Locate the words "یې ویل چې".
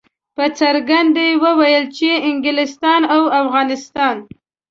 1.29-2.09